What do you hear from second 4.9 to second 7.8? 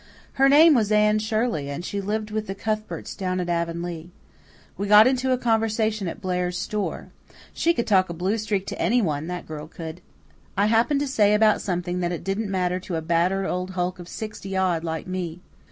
into a conversation at Blair's store. She